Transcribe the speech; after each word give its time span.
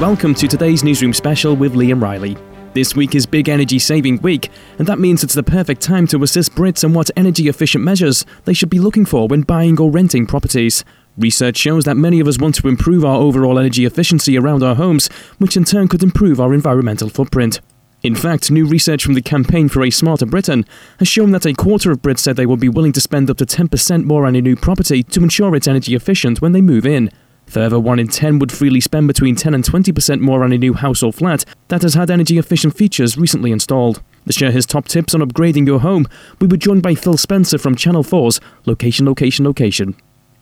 Welcome 0.00 0.34
to 0.36 0.46
today's 0.46 0.84
Newsroom 0.84 1.12
special 1.12 1.56
with 1.56 1.74
Liam 1.74 2.00
Riley. 2.00 2.36
This 2.72 2.94
week 2.94 3.16
is 3.16 3.26
Big 3.26 3.48
Energy 3.48 3.80
Saving 3.80 4.18
Week, 4.22 4.48
and 4.78 4.86
that 4.86 5.00
means 5.00 5.24
it's 5.24 5.34
the 5.34 5.42
perfect 5.42 5.80
time 5.80 6.06
to 6.06 6.22
assist 6.22 6.54
Brits 6.54 6.84
on 6.84 6.92
what 6.92 7.10
energy 7.16 7.48
efficient 7.48 7.82
measures 7.82 8.24
they 8.44 8.52
should 8.52 8.70
be 8.70 8.78
looking 8.78 9.04
for 9.04 9.26
when 9.26 9.42
buying 9.42 9.80
or 9.80 9.90
renting 9.90 10.26
properties. 10.26 10.84
Research 11.16 11.56
shows 11.56 11.84
that 11.84 11.96
many 11.96 12.20
of 12.20 12.28
us 12.28 12.38
want 12.38 12.54
to 12.54 12.68
improve 12.68 13.04
our 13.04 13.16
overall 13.16 13.58
energy 13.58 13.84
efficiency 13.84 14.38
around 14.38 14.62
our 14.62 14.76
homes, 14.76 15.08
which 15.38 15.56
in 15.56 15.64
turn 15.64 15.88
could 15.88 16.04
improve 16.04 16.40
our 16.40 16.54
environmental 16.54 17.08
footprint. 17.08 17.60
In 18.04 18.14
fact, 18.14 18.50
new 18.50 18.64
research 18.64 19.04
from 19.04 19.14
the 19.14 19.22
Campaign 19.22 19.68
for 19.68 19.82
a 19.82 19.90
Smarter 19.90 20.24
Britain 20.24 20.64
has 21.00 21.08
shown 21.08 21.32
that 21.32 21.44
a 21.44 21.52
quarter 21.52 21.90
of 21.90 22.00
Brits 22.00 22.20
said 22.20 22.36
they 22.36 22.46
would 22.46 22.60
be 22.60 22.68
willing 22.68 22.92
to 22.92 23.00
spend 23.00 23.28
up 23.28 23.38
to 23.38 23.44
10% 23.44 24.04
more 24.04 24.24
on 24.24 24.36
a 24.36 24.40
new 24.40 24.54
property 24.54 25.02
to 25.02 25.22
ensure 25.22 25.56
it's 25.56 25.66
energy 25.66 25.96
efficient 25.96 26.40
when 26.40 26.52
they 26.52 26.60
move 26.60 26.86
in. 26.86 27.10
Further, 27.46 27.80
1 27.80 27.98
in 27.98 28.06
10 28.06 28.38
would 28.38 28.52
freely 28.52 28.80
spend 28.80 29.08
between 29.08 29.34
10 29.34 29.52
and 29.52 29.64
20% 29.64 30.20
more 30.20 30.44
on 30.44 30.52
a 30.52 30.58
new 30.58 30.74
house 30.74 31.02
or 31.02 31.12
flat 31.12 31.44
that 31.68 31.82
has 31.82 31.94
had 31.94 32.08
energy 32.08 32.38
efficient 32.38 32.76
features 32.76 33.18
recently 33.18 33.50
installed. 33.50 34.00
To 34.26 34.32
share 34.32 34.52
his 34.52 34.66
top 34.66 34.86
tips 34.86 35.14
on 35.14 35.20
upgrading 35.20 35.66
your 35.66 35.80
home, 35.80 36.06
we 36.40 36.46
were 36.46 36.56
joined 36.56 36.82
by 36.82 36.94
Phil 36.94 37.16
Spencer 37.16 37.58
from 37.58 37.74
Channel 37.74 38.04
4's 38.04 38.40
Location, 38.66 39.06
Location, 39.06 39.44
Location. 39.44 39.96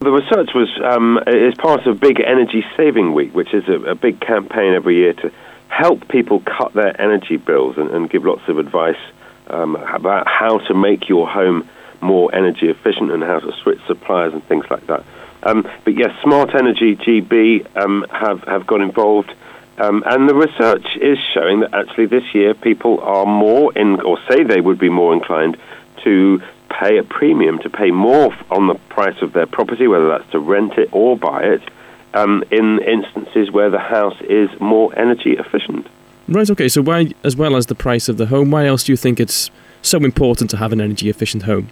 The 0.00 0.10
research 0.10 0.50
was 0.54 0.68
um, 0.84 1.18
is 1.26 1.54
part 1.58 1.86
of 1.86 2.00
Big 2.00 2.20
Energy 2.20 2.64
Saving 2.76 3.12
Week, 3.12 3.34
which 3.34 3.52
is 3.52 3.64
a, 3.68 3.90
a, 3.90 3.94
big 3.94 4.20
campaign 4.20 4.72
every 4.72 4.96
year 4.96 5.12
to 5.14 5.30
help 5.70 6.08
people 6.08 6.40
cut 6.40 6.74
their 6.74 7.00
energy 7.00 7.36
bills 7.36 7.78
and, 7.78 7.90
and 7.90 8.10
give 8.10 8.24
lots 8.24 8.42
of 8.48 8.58
advice 8.58 8.98
um, 9.46 9.76
about 9.76 10.26
how 10.26 10.58
to 10.58 10.74
make 10.74 11.08
your 11.08 11.28
home 11.28 11.68
more 12.00 12.34
energy 12.34 12.68
efficient 12.68 13.10
and 13.10 13.22
how 13.22 13.38
to 13.38 13.52
switch 13.62 13.80
suppliers 13.86 14.32
and 14.32 14.44
things 14.44 14.64
like 14.70 14.86
that. 14.88 15.04
Um, 15.42 15.66
but 15.84 15.96
yes, 15.96 16.10
Smart 16.22 16.54
Energy 16.54 16.96
GB 16.96 17.76
um, 17.76 18.04
have, 18.10 18.42
have 18.44 18.66
got 18.66 18.80
involved. 18.80 19.32
Um, 19.78 20.02
and 20.04 20.28
the 20.28 20.34
research 20.34 20.96
is 20.96 21.18
showing 21.32 21.60
that 21.60 21.72
actually 21.72 22.06
this 22.06 22.34
year 22.34 22.52
people 22.52 23.00
are 23.00 23.24
more 23.24 23.72
in, 23.72 24.00
or 24.00 24.18
say 24.28 24.42
they 24.44 24.60
would 24.60 24.78
be 24.78 24.90
more 24.90 25.14
inclined 25.14 25.56
to 26.04 26.42
pay 26.68 26.98
a 26.98 27.02
premium, 27.02 27.58
to 27.60 27.70
pay 27.70 27.90
more 27.90 28.34
on 28.50 28.66
the 28.66 28.74
price 28.74 29.22
of 29.22 29.32
their 29.32 29.46
property, 29.46 29.86
whether 29.86 30.08
that's 30.08 30.30
to 30.32 30.38
rent 30.38 30.74
it 30.74 30.90
or 30.92 31.16
buy 31.16 31.42
it, 31.44 31.62
um, 32.14 32.44
in 32.50 32.80
instances 32.80 33.50
where 33.50 33.70
the 33.70 33.78
house 33.78 34.16
is 34.22 34.48
more 34.60 34.96
energy 34.98 35.32
efficient. 35.32 35.86
Right, 36.28 36.48
okay, 36.50 36.68
so 36.68 36.82
why, 36.82 37.12
as 37.24 37.36
well 37.36 37.56
as 37.56 37.66
the 37.66 37.74
price 37.74 38.08
of 38.08 38.16
the 38.16 38.26
home, 38.26 38.50
why 38.50 38.66
else 38.66 38.84
do 38.84 38.92
you 38.92 38.96
think 38.96 39.18
it's 39.18 39.50
so 39.82 39.98
important 39.98 40.50
to 40.50 40.56
have 40.56 40.72
an 40.72 40.80
energy 40.80 41.08
efficient 41.08 41.44
home? 41.44 41.68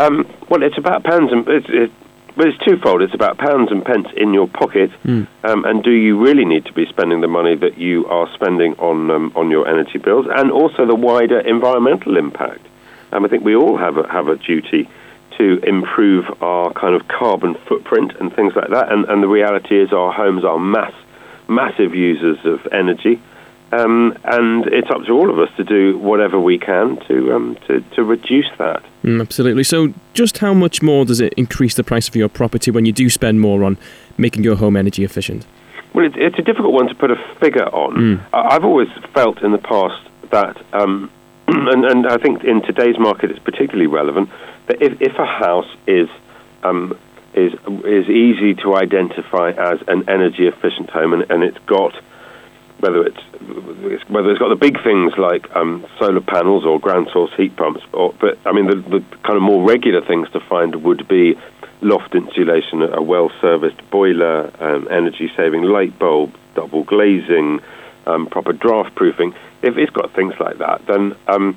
Um, 0.00 0.26
well, 0.48 0.62
it's 0.62 0.78
about 0.78 1.04
pounds 1.04 1.32
and 1.32 1.46
it's, 1.48 1.66
it, 1.68 1.90
but 2.36 2.46
it's 2.46 2.58
twofold. 2.64 3.02
It's 3.02 3.14
about 3.14 3.36
pounds 3.36 3.70
and 3.72 3.84
pence 3.84 4.06
in 4.16 4.32
your 4.32 4.46
pocket, 4.46 4.90
mm. 5.04 5.26
um, 5.42 5.64
and 5.64 5.82
do 5.82 5.90
you 5.90 6.18
really 6.24 6.44
need 6.44 6.64
to 6.66 6.72
be 6.72 6.86
spending 6.86 7.20
the 7.20 7.26
money 7.26 7.56
that 7.56 7.78
you 7.78 8.06
are 8.06 8.32
spending 8.32 8.74
on 8.74 9.10
um, 9.10 9.32
on 9.34 9.50
your 9.50 9.66
energy 9.66 9.98
bills, 9.98 10.26
and 10.30 10.52
also 10.52 10.86
the 10.86 10.94
wider 10.94 11.40
environmental 11.40 12.16
impact. 12.16 12.64
Um, 13.10 13.24
I 13.24 13.28
think 13.28 13.42
we 13.42 13.56
all 13.56 13.76
have 13.76 13.96
a, 13.96 14.06
have 14.06 14.28
a 14.28 14.36
duty 14.36 14.88
to 15.38 15.60
improve 15.66 16.24
our 16.42 16.72
kind 16.72 16.94
of 16.94 17.08
carbon 17.08 17.54
footprint 17.66 18.12
and 18.20 18.34
things 18.34 18.54
like 18.54 18.70
that. 18.70 18.92
And, 18.92 19.04
and 19.06 19.22
the 19.22 19.28
reality 19.28 19.80
is, 19.80 19.92
our 19.92 20.12
homes 20.12 20.44
are 20.44 20.58
mass 20.58 20.92
massive 21.48 21.94
users 21.94 22.38
of 22.44 22.66
energy. 22.72 23.20
Um, 23.70 24.16
and 24.24 24.66
it's 24.66 24.88
up 24.90 25.04
to 25.04 25.12
all 25.12 25.30
of 25.30 25.38
us 25.38 25.54
to 25.58 25.64
do 25.64 25.98
whatever 25.98 26.40
we 26.40 26.58
can 26.58 26.96
to 27.06 27.34
um, 27.34 27.58
to, 27.66 27.80
to 27.96 28.02
reduce 28.02 28.48
that. 28.56 28.82
Mm, 29.04 29.20
absolutely. 29.20 29.62
So, 29.62 29.92
just 30.14 30.38
how 30.38 30.54
much 30.54 30.80
more 30.80 31.04
does 31.04 31.20
it 31.20 31.34
increase 31.34 31.74
the 31.74 31.84
price 31.84 32.08
of 32.08 32.16
your 32.16 32.30
property 32.30 32.70
when 32.70 32.86
you 32.86 32.92
do 32.92 33.10
spend 33.10 33.40
more 33.42 33.64
on 33.64 33.76
making 34.16 34.42
your 34.42 34.56
home 34.56 34.74
energy 34.74 35.04
efficient? 35.04 35.46
Well, 35.92 36.06
it, 36.06 36.16
it's 36.16 36.38
a 36.38 36.42
difficult 36.42 36.72
one 36.72 36.88
to 36.88 36.94
put 36.94 37.10
a 37.10 37.16
figure 37.40 37.66
on. 37.66 37.94
Mm. 37.96 38.26
I've 38.32 38.64
always 38.64 38.88
felt 39.12 39.42
in 39.42 39.52
the 39.52 39.58
past 39.58 40.02
that, 40.30 40.56
um, 40.72 41.10
and, 41.72 41.84
and 41.84 42.06
I 42.06 42.18
think 42.18 42.44
in 42.44 42.60
today's 42.62 42.98
market 42.98 43.30
it's 43.30 43.40
particularly 43.40 43.86
relevant, 43.86 44.28
that 44.66 44.82
if, 44.82 45.00
if 45.00 45.14
a 45.18 45.24
house 45.24 45.68
is 45.86 46.08
um, 46.62 46.98
is 47.32 47.54
is 47.84 48.08
easy 48.08 48.54
to 48.56 48.74
identify 48.74 49.50
as 49.52 49.80
an 49.88 50.08
energy 50.08 50.46
efficient 50.46 50.90
home 50.90 51.14
and, 51.14 51.30
and 51.30 51.42
it's 51.42 51.58
got 51.66 51.94
whether 52.80 53.06
it's 53.06 54.08
whether 54.08 54.30
it's 54.30 54.38
got 54.38 54.48
the 54.48 54.56
big 54.56 54.82
things 54.82 55.14
like 55.16 55.50
um, 55.56 55.86
solar 55.98 56.20
panels 56.20 56.66
or 56.66 56.78
ground 56.78 57.08
source 57.14 57.32
heat 57.36 57.56
pumps, 57.56 57.80
or, 57.94 58.14
but 58.20 58.38
I 58.44 58.52
mean 58.52 58.66
the, 58.66 58.76
the 58.76 59.04
kind 59.22 59.36
of 59.36 59.42
more 59.42 59.66
regular 59.66 60.04
things 60.04 60.28
to 60.32 60.40
find 60.40 60.76
would 60.84 61.08
be 61.08 61.38
loft 61.80 62.14
insulation, 62.14 62.82
a 62.82 63.00
well 63.00 63.30
serviced 63.40 63.90
boiler, 63.90 64.52
um, 64.60 64.86
energy 64.90 65.30
saving 65.34 65.62
light 65.62 65.98
bulbs, 65.98 66.36
double 66.54 66.84
glazing, 66.84 67.60
um, 68.08 68.26
proper 68.26 68.52
draft 68.52 68.94
proofing. 68.94 69.34
If 69.62 69.76
it's 69.76 69.90
got 69.92 70.12
things 70.14 70.34
like 70.40 70.58
that, 70.58 70.86
then 70.86 71.14
um, 71.26 71.56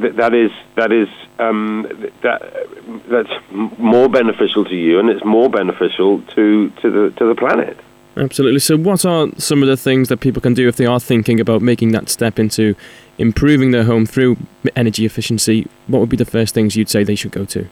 th- 0.00 0.14
that 0.14 0.34
is 0.34 0.50
that 0.76 0.92
is 0.92 1.08
um, 1.38 1.88
that 2.22 2.66
that's 3.08 3.32
more 3.78 4.08
beneficial 4.08 4.64
to 4.64 4.76
you, 4.76 4.98
and 4.98 5.08
it's 5.10 5.24
more 5.24 5.50
beneficial 5.50 6.22
to 6.22 6.70
to 6.70 6.90
the 6.90 7.10
to 7.16 7.26
the 7.26 7.34
planet. 7.34 7.78
Absolutely. 8.16 8.60
So, 8.60 8.76
what 8.76 9.06
are 9.06 9.28
some 9.38 9.62
of 9.62 9.68
the 9.68 9.76
things 9.76 10.08
that 10.08 10.18
people 10.18 10.42
can 10.42 10.54
do 10.54 10.68
if 10.68 10.76
they 10.76 10.86
are 10.86 11.00
thinking 11.00 11.40
about 11.40 11.62
making 11.62 11.92
that 11.92 12.08
step 12.10 12.38
into 12.38 12.74
improving 13.16 13.70
their 13.70 13.84
home 13.84 14.04
through 14.04 14.36
energy 14.76 15.06
efficiency? 15.06 15.66
What 15.86 16.00
would 16.00 16.10
be 16.10 16.16
the 16.16 16.26
first 16.26 16.54
things 16.54 16.76
you'd 16.76 16.90
say 16.90 17.04
they 17.04 17.14
should 17.14 17.32
go 17.32 17.44
to? 17.46 17.68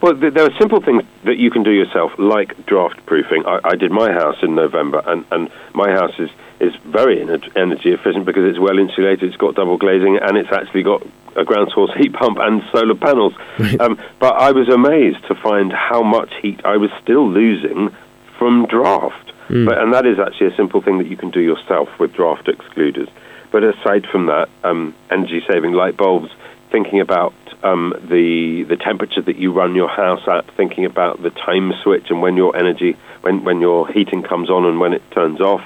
Well, 0.00 0.14
there 0.14 0.44
are 0.44 0.58
simple 0.58 0.80
things 0.80 1.02
that 1.24 1.38
you 1.38 1.50
can 1.50 1.64
do 1.64 1.72
yourself, 1.72 2.12
like 2.18 2.66
draft 2.66 3.04
proofing. 3.04 3.44
I, 3.46 3.60
I 3.64 3.74
did 3.74 3.90
my 3.90 4.12
house 4.12 4.36
in 4.42 4.54
November, 4.54 5.02
and, 5.04 5.24
and 5.32 5.50
my 5.74 5.90
house 5.90 6.16
is, 6.20 6.30
is 6.60 6.74
very 6.84 7.20
energy 7.20 7.90
efficient 7.90 8.24
because 8.24 8.44
it's 8.44 8.60
well 8.60 8.78
insulated, 8.78 9.24
it's 9.24 9.36
got 9.36 9.56
double 9.56 9.76
glazing, 9.76 10.18
and 10.22 10.38
it's 10.38 10.52
actually 10.52 10.84
got 10.84 11.04
a 11.34 11.44
ground 11.44 11.72
source 11.74 11.90
heat 11.96 12.12
pump 12.12 12.38
and 12.40 12.62
solar 12.70 12.94
panels. 12.94 13.34
Right. 13.58 13.80
Um, 13.80 13.98
but 14.20 14.34
I 14.34 14.52
was 14.52 14.68
amazed 14.68 15.26
to 15.26 15.34
find 15.34 15.72
how 15.72 16.04
much 16.04 16.32
heat 16.42 16.60
I 16.64 16.76
was 16.76 16.90
still 17.02 17.28
losing 17.28 17.90
from 18.38 18.66
draft. 18.66 19.32
Mm. 19.48 19.66
But, 19.66 19.78
and 19.78 19.92
that 19.94 20.06
is 20.06 20.20
actually 20.20 20.48
a 20.48 20.56
simple 20.56 20.80
thing 20.80 20.98
that 20.98 21.08
you 21.08 21.16
can 21.16 21.30
do 21.30 21.40
yourself 21.40 21.88
with 21.98 22.12
draft 22.12 22.46
excluders. 22.46 23.08
But 23.50 23.64
aside 23.64 24.06
from 24.06 24.26
that, 24.26 24.48
um, 24.62 24.94
energy 25.10 25.42
saving 25.50 25.72
light 25.72 25.96
bulbs, 25.96 26.30
thinking 26.70 27.00
about 27.00 27.32
um, 27.62 27.94
the 28.08 28.64
the 28.68 28.76
temperature 28.76 29.22
that 29.22 29.36
you 29.36 29.52
run 29.52 29.74
your 29.74 29.88
house 29.88 30.26
at, 30.28 30.48
thinking 30.56 30.84
about 30.84 31.22
the 31.22 31.30
time 31.30 31.72
switch 31.82 32.10
and 32.10 32.22
when 32.22 32.36
your 32.36 32.56
energy, 32.56 32.96
when, 33.22 33.44
when 33.44 33.60
your 33.60 33.88
heating 33.88 34.22
comes 34.22 34.50
on 34.50 34.64
and 34.64 34.80
when 34.80 34.92
it 34.92 35.02
turns 35.10 35.40
off, 35.40 35.62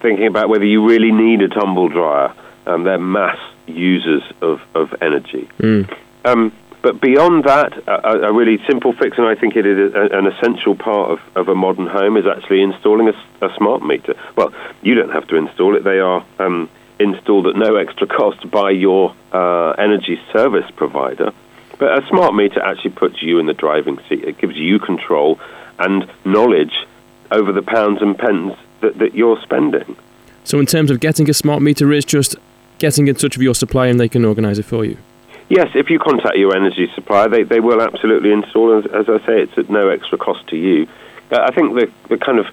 thinking 0.00 0.26
about 0.26 0.48
whether 0.48 0.66
you 0.66 0.86
really 0.86 1.12
need 1.12 1.40
a 1.42 1.48
tumble 1.48 1.88
dryer. 1.88 2.34
Um, 2.66 2.84
they're 2.84 2.98
mass 2.98 3.38
users 3.66 4.22
of, 4.40 4.60
of 4.74 4.94
energy. 5.02 5.48
Mm. 5.58 5.96
Um, 6.24 6.52
but 6.82 7.00
beyond 7.00 7.44
that, 7.44 7.72
a, 7.88 8.28
a, 8.28 8.32
really 8.32 8.58
simple 8.66 8.92
fix, 8.92 9.16
and 9.16 9.26
I 9.26 9.34
think 9.34 9.56
it 9.56 9.64
is 9.64 9.94
a, 9.94 10.18
an 10.18 10.26
essential 10.26 10.74
part 10.74 11.10
of, 11.10 11.20
of 11.34 11.48
a 11.48 11.54
modern 11.54 11.86
home, 11.86 12.18
is 12.18 12.26
actually 12.26 12.62
installing 12.62 13.08
a, 13.08 13.46
a, 13.46 13.54
smart 13.56 13.82
meter. 13.82 14.14
Well, 14.36 14.52
you 14.82 14.94
don't 14.94 15.10
have 15.10 15.26
to 15.28 15.36
install 15.36 15.76
it; 15.76 15.84
they 15.84 15.98
are 15.98 16.24
um, 16.38 16.68
installed 16.98 17.46
at 17.46 17.56
no 17.56 17.76
extra 17.76 18.06
cost 18.06 18.50
by 18.50 18.70
your 18.70 19.14
uh, 19.32 19.70
energy 19.72 20.20
service 20.32 20.70
provider. 20.76 21.32
But 21.78 22.02
a 22.02 22.06
smart 22.06 22.34
meter 22.34 22.60
actually 22.60 22.90
puts 22.90 23.22
you 23.22 23.38
in 23.38 23.46
the 23.46 23.54
driving 23.54 23.98
seat. 24.08 24.24
It 24.24 24.38
gives 24.38 24.56
you 24.56 24.78
control 24.78 25.40
and 25.78 26.08
knowledge 26.24 26.86
over 27.30 27.52
the 27.52 27.62
pounds 27.62 28.00
and 28.00 28.16
pence 28.16 28.56
that, 28.80 28.98
that 28.98 29.14
you're 29.14 29.40
spending. 29.42 29.96
So, 30.44 30.60
in 30.60 30.66
terms 30.66 30.90
of 30.90 31.00
getting 31.00 31.28
a 31.28 31.34
smart 31.34 31.62
meter, 31.62 31.90
is 31.92 32.04
just 32.04 32.36
getting 32.78 33.08
in 33.08 33.14
touch 33.14 33.36
with 33.36 33.42
your 33.42 33.54
supplier 33.54 33.90
and 33.90 33.98
they 33.98 34.08
can 34.08 34.24
organise 34.24 34.58
it 34.58 34.64
for 34.64 34.84
you. 34.84 34.96
Yes, 35.48 35.68
if 35.74 35.90
you 35.90 35.98
contact 35.98 36.36
your 36.36 36.54
energy 36.54 36.90
supplier, 36.94 37.28
they, 37.28 37.42
they 37.42 37.60
will 37.60 37.82
absolutely 37.82 38.32
install. 38.32 38.78
As, 38.78 38.86
as 38.86 39.08
I 39.08 39.18
say, 39.26 39.42
it's 39.42 39.58
at 39.58 39.68
no 39.68 39.88
extra 39.88 40.16
cost 40.16 40.46
to 40.48 40.56
you. 40.56 40.86
Uh, 41.30 41.40
I 41.40 41.50
think 41.50 41.74
the, 41.74 41.90
the 42.08 42.18
kind 42.18 42.38
of 42.38 42.46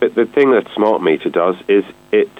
the, 0.00 0.08
the 0.08 0.26
thing 0.26 0.52
that 0.52 0.66
smart 0.74 1.02
meter 1.02 1.28
does 1.28 1.56
is 1.68 1.84
it 2.12 2.30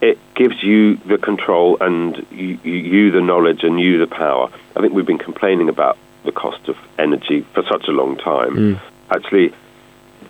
it 0.00 0.18
gives 0.34 0.62
you 0.62 0.96
the 0.96 1.18
control 1.18 1.76
and 1.80 2.26
you, 2.30 2.58
you 2.62 3.10
the 3.10 3.20
knowledge 3.20 3.62
and 3.62 3.80
you 3.80 3.98
the 3.98 4.06
power. 4.06 4.50
I 4.76 4.80
think 4.80 4.92
we've 4.92 5.06
been 5.06 5.18
complaining 5.18 5.68
about 5.68 5.98
the 6.24 6.32
cost 6.32 6.68
of 6.68 6.76
energy 6.98 7.46
for 7.54 7.62
such 7.64 7.88
a 7.88 7.92
long 7.92 8.16
time. 8.16 8.54
Mm. 8.54 8.80
Actually, 9.10 9.54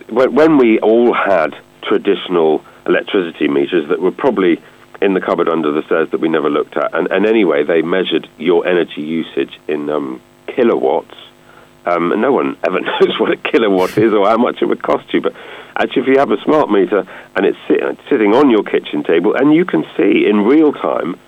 when, 0.08 0.34
when 0.34 0.58
we 0.58 0.78
all 0.80 1.12
had 1.12 1.56
traditional 1.82 2.64
electricity 2.86 3.48
meters 3.48 3.88
that 3.88 4.00
were 4.00 4.10
probably 4.10 4.60
in 5.00 5.14
the 5.14 5.20
cupboard 5.20 5.48
under 5.48 5.70
the 5.70 5.82
stairs 5.84 6.10
that 6.10 6.20
we 6.20 6.28
never 6.28 6.50
looked 6.50 6.76
at. 6.76 6.94
And, 6.94 7.10
and 7.10 7.26
anyway, 7.26 7.62
they 7.62 7.82
measured 7.82 8.28
your 8.36 8.66
energy 8.66 9.02
usage 9.02 9.58
in 9.68 9.88
um, 9.90 10.20
kilowatts. 10.46 11.14
Um, 11.88 12.12
and 12.12 12.20
no 12.20 12.32
one 12.32 12.56
ever 12.64 12.80
knows 12.80 13.18
what 13.18 13.30
a 13.30 13.36
kilowatt 13.36 13.96
is 13.96 14.12
or 14.12 14.26
how 14.26 14.36
much 14.36 14.60
it 14.60 14.66
would 14.66 14.82
cost 14.82 15.12
you. 15.14 15.20
But 15.20 15.34
actually, 15.76 16.02
if 16.02 16.08
you 16.08 16.18
have 16.18 16.30
a 16.30 16.40
smart 16.42 16.70
meter 16.70 17.06
and 17.34 17.46
it's 17.46 17.58
sit, 17.66 17.80
sitting 18.10 18.34
on 18.34 18.50
your 18.50 18.62
kitchen 18.62 19.02
table, 19.04 19.34
and 19.34 19.54
you 19.54 19.64
can 19.64 19.84
see 19.96 20.26
in 20.26 20.44
real 20.44 20.72
time 20.72 21.18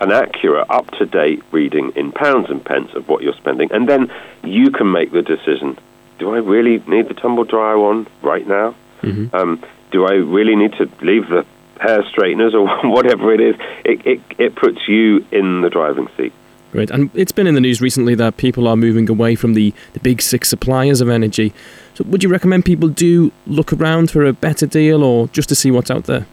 an 0.00 0.12
accurate, 0.12 0.66
up 0.70 0.90
to 0.92 1.06
date 1.06 1.42
reading 1.50 1.92
in 1.96 2.12
pounds 2.12 2.48
and 2.50 2.64
pence 2.64 2.92
of 2.94 3.08
what 3.08 3.22
you're 3.22 3.34
spending, 3.34 3.70
and 3.72 3.88
then 3.88 4.10
you 4.44 4.70
can 4.70 4.90
make 4.90 5.10
the 5.12 5.22
decision 5.22 5.76
do 6.18 6.34
I 6.34 6.38
really 6.38 6.82
need 6.86 7.08
the 7.08 7.14
tumble 7.14 7.44
dryer 7.44 7.76
on 7.76 8.06
right 8.22 8.46
now? 8.46 8.74
Mm-hmm. 9.02 9.34
Um, 9.34 9.64
do 9.90 10.04
I 10.04 10.14
really 10.14 10.56
need 10.56 10.72
to 10.74 10.90
leave 11.00 11.28
the 11.28 11.46
hair 11.80 12.02
straighteners 12.10 12.54
or 12.54 12.68
whatever 12.90 13.32
it 13.32 13.40
is? 13.40 13.56
It, 13.84 14.06
it, 14.06 14.20
it 14.38 14.56
puts 14.56 14.86
you 14.88 15.24
in 15.30 15.60
the 15.62 15.70
driving 15.70 16.08
seat. 16.16 16.32
Great. 16.70 16.90
And 16.90 17.10
it's 17.14 17.32
been 17.32 17.46
in 17.46 17.54
the 17.54 17.60
news 17.60 17.80
recently 17.80 18.14
that 18.16 18.36
people 18.36 18.68
are 18.68 18.76
moving 18.76 19.08
away 19.08 19.34
from 19.34 19.54
the, 19.54 19.72
the 19.94 20.00
big 20.00 20.20
six 20.20 20.48
suppliers 20.48 21.00
of 21.00 21.08
energy. 21.08 21.54
So 21.94 22.04
would 22.04 22.22
you 22.22 22.28
recommend 22.28 22.66
people 22.66 22.88
do 22.88 23.32
look 23.46 23.72
around 23.72 24.10
for 24.10 24.24
a 24.24 24.32
better 24.34 24.66
deal 24.66 25.02
or 25.02 25.28
just 25.28 25.48
to 25.48 25.54
see 25.54 25.70
what's 25.70 25.90
out 25.90 26.04
there? 26.04 26.26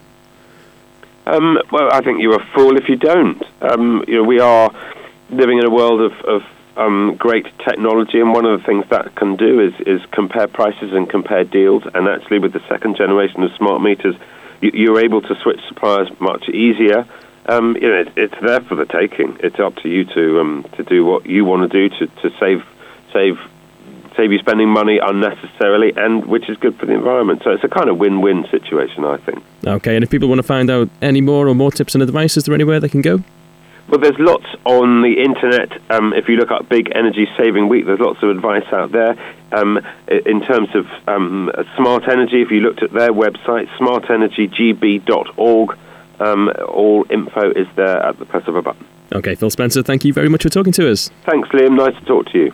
Um, 1.25 1.57
well, 1.71 1.89
I 1.91 2.01
think 2.01 2.21
you're 2.21 2.39
a 2.39 2.45
fool 2.53 2.77
if 2.77 2.89
you 2.89 2.97
don't. 2.97 3.41
Um, 3.61 4.03
you 4.07 4.15
know, 4.15 4.23
we 4.23 4.39
are 4.39 4.69
living 5.29 5.57
in 5.57 5.65
a 5.65 5.71
world 5.71 6.01
of, 6.01 6.13
of 6.25 6.43
um, 6.77 7.15
great 7.17 7.47
technology, 7.59 8.19
and 8.19 8.33
one 8.33 8.45
of 8.45 8.59
the 8.59 8.65
things 8.65 8.85
that 8.89 9.15
can 9.15 9.35
do 9.35 9.59
is, 9.59 9.73
is 9.87 10.05
compare 10.11 10.47
prices 10.47 10.93
and 10.93 11.09
compare 11.09 11.43
deals. 11.43 11.83
And 11.93 12.07
actually, 12.07 12.39
with 12.39 12.53
the 12.53 12.61
second 12.67 12.97
generation 12.97 13.41
of 13.43 13.51
smart 13.53 13.81
meters, 13.81 14.15
you, 14.61 14.95
are 14.95 14.99
able 14.99 15.21
to 15.21 15.35
switch 15.41 15.59
suppliers 15.67 16.09
much 16.19 16.49
easier. 16.49 17.07
Um, 17.47 17.75
you 17.75 17.89
know, 17.89 18.01
it, 18.01 18.13
it's 18.15 18.35
there 18.41 18.61
for 18.61 18.75
the 18.75 18.85
taking. 18.85 19.37
It's 19.41 19.59
up 19.59 19.75
to 19.77 19.89
you 19.89 20.05
to 20.05 20.39
um, 20.39 20.65
to 20.77 20.83
do 20.83 21.05
what 21.05 21.25
you 21.25 21.45
want 21.45 21.71
to 21.71 21.89
do 21.89 21.95
to, 21.97 22.07
to 22.21 22.39
save 22.39 22.63
save 23.13 23.39
save 24.15 24.31
you 24.31 24.39
spending 24.39 24.69
money 24.69 24.97
unnecessarily, 24.97 25.93
and 25.95 26.25
which 26.25 26.49
is 26.49 26.57
good 26.57 26.75
for 26.77 26.85
the 26.85 26.93
environment. 26.93 27.41
So 27.43 27.51
it's 27.51 27.63
a 27.63 27.69
kind 27.69 27.89
of 27.89 27.97
win-win 27.97 28.47
situation, 28.49 29.03
I 29.03 29.17
think. 29.17 29.43
Okay, 29.65 29.95
and 29.95 30.03
if 30.03 30.09
people 30.09 30.29
want 30.29 30.39
to 30.39 30.43
find 30.43 30.69
out 30.69 30.89
any 31.01 31.21
more 31.21 31.47
or 31.47 31.55
more 31.55 31.71
tips 31.71 31.95
and 31.95 32.01
advice, 32.01 32.37
is 32.37 32.45
there 32.45 32.55
anywhere 32.55 32.79
they 32.79 32.89
can 32.89 33.01
go? 33.01 33.23
Well, 33.87 33.99
there's 33.99 34.17
lots 34.17 34.47
on 34.65 35.03
the 35.03 35.21
internet. 35.21 35.71
Um, 35.91 36.11
if 36.13 36.27
you 36.27 36.37
look 36.37 36.49
up 36.49 36.67
Big 36.67 36.91
Energy 36.95 37.27
Saving 37.37 37.69
Week, 37.69 37.85
there's 37.85 37.99
lots 37.99 38.23
of 38.23 38.29
advice 38.29 38.65
out 38.73 38.91
there. 38.91 39.15
Um, 39.51 39.79
in 40.07 40.41
terms 40.41 40.69
of 40.73 40.87
um, 41.07 41.51
smart 41.77 42.07
energy, 42.07 42.41
if 42.41 42.49
you 42.49 42.61
looked 42.61 42.81
at 42.81 42.91
their 42.91 43.13
website, 43.13 43.67
smartenergygb.org, 43.77 45.77
um, 46.19 46.51
all 46.67 47.05
info 47.09 47.51
is 47.51 47.67
there 47.75 48.01
at 48.03 48.17
the 48.19 48.25
press 48.25 48.47
of 48.47 48.55
a 48.55 48.61
button. 48.61 48.85
Okay, 49.13 49.35
Phil 49.35 49.49
Spencer, 49.49 49.83
thank 49.83 50.03
you 50.03 50.13
very 50.13 50.29
much 50.29 50.43
for 50.43 50.49
talking 50.49 50.73
to 50.73 50.89
us. 50.91 51.09
Thanks, 51.25 51.49
Liam. 51.49 51.75
Nice 51.77 51.95
to 51.99 52.05
talk 52.05 52.25
to 52.31 52.37
you. 52.37 52.51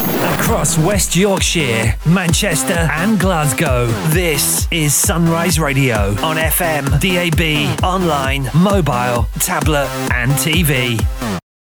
Across 0.00 0.78
West 0.78 1.14
Yorkshire, 1.16 1.94
Manchester, 2.06 2.72
and 2.72 3.18
Glasgow, 3.20 3.86
this 4.08 4.66
is 4.70 4.94
Sunrise 4.94 5.60
Radio 5.60 6.10
on 6.22 6.36
FM, 6.36 6.86
DAB, 7.00 7.82
online, 7.84 8.48
mobile, 8.54 9.26
tablet, 9.40 9.88
and 10.12 10.30
TV. 10.32 10.98